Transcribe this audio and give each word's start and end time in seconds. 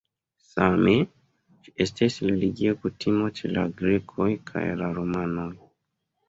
Same, 0.51 0.93
ĝi 1.67 1.73
estis 1.85 2.17
religio 2.29 2.73
kutimo 2.85 3.29
ĉe 3.41 3.53
la 3.59 3.67
grekoj 3.83 4.31
kaj 4.51 4.65
la 4.81 4.91
romanoj. 4.97 5.47